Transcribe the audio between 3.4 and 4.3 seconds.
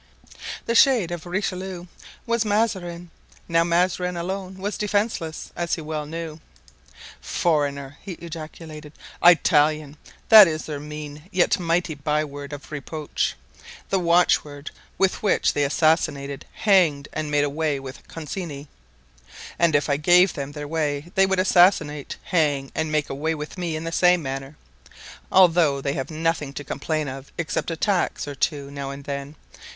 Now Mazarin was